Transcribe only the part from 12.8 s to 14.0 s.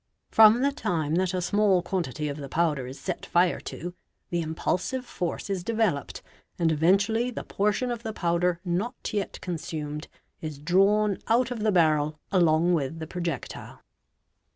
the projectile.